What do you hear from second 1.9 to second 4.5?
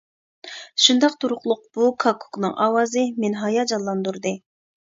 كاككۇكنىڭ ئاۋازى مېنى ھاياجانلاندۇردى.